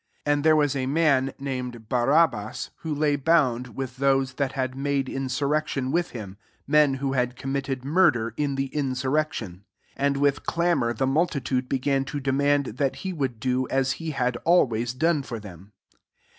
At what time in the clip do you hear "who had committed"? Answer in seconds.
6.95-7.85